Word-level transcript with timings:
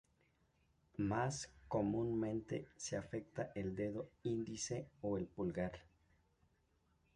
Más 0.97 1.51
comúnmente 1.67 2.65
se 2.75 2.97
afecta 2.97 3.51
el 3.53 3.75
dedo 3.75 4.09
índice 4.23 4.87
o 5.01 5.19
el 5.19 5.27
pulgar. 5.27 5.73